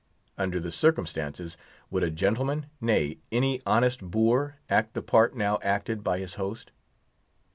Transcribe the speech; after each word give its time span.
Under 0.35 0.59
the 0.59 0.71
circumstances, 0.71 1.57
would 1.91 2.01
a 2.03 2.09
gentleman, 2.09 2.65
nay, 2.81 3.19
any 3.31 3.61
honest 3.67 4.01
boor, 4.01 4.57
act 4.67 4.95
the 4.95 5.03
part 5.03 5.35
now 5.35 5.59
acted 5.61 6.03
by 6.03 6.17
his 6.17 6.33
host? 6.41 6.71